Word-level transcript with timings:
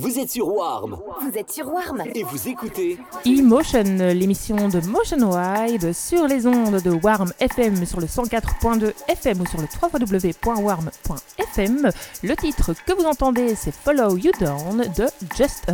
Vous 0.00 0.16
êtes 0.20 0.30
sur 0.30 0.46
Warm 0.46 0.96
Vous 1.22 1.36
êtes 1.36 1.50
sur 1.50 1.66
Warm 1.66 2.04
et 2.14 2.22
vous 2.22 2.48
écoutez 2.48 2.96
E-Motion, 3.26 3.82
l'émission 4.14 4.68
de 4.68 4.78
Motion 4.86 5.32
Wide 5.32 5.92
sur 5.92 6.28
les 6.28 6.46
ondes 6.46 6.80
de 6.80 6.90
Warm 6.90 7.32
FM 7.40 7.84
sur 7.84 7.98
le 7.98 8.06
104.2 8.06 8.92
FM 9.08 9.40
ou 9.40 9.46
sur 9.46 9.60
le 9.60 9.66
www.warm.fm. 9.82 11.90
Le 12.22 12.36
titre 12.36 12.74
que 12.86 12.92
vous 12.92 13.06
entendez, 13.06 13.56
c'est 13.56 13.74
Follow 13.74 14.16
You 14.16 14.30
Down 14.38 14.84
de 14.96 15.08
Jester. 15.36 15.72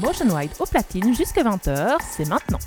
Motion 0.00 0.32
Wide 0.32 0.52
au 0.60 0.66
platine 0.66 1.12
jusqu'à 1.12 1.42
20h, 1.42 1.96
c'est 2.16 2.28
maintenant. 2.28 2.60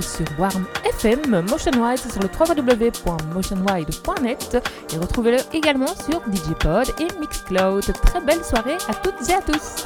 Sur 0.00 0.26
Warm 0.38 0.64
FM. 0.84 1.42
Motion 1.48 1.70
Wide, 1.80 1.98
c'est 1.98 2.10
sur 2.10 2.20
le 2.20 2.28
www.motionwide.net 2.28 4.56
et 4.92 4.98
retrouvez-le 4.98 5.38
également 5.52 5.86
sur 5.86 6.20
Digipod 6.26 6.92
et 6.98 7.06
Mixcloud. 7.20 7.84
Très 8.02 8.20
belle 8.20 8.44
soirée 8.44 8.76
à 8.88 8.94
toutes 8.94 9.28
et 9.28 9.34
à 9.34 9.42
tous. 9.42 9.83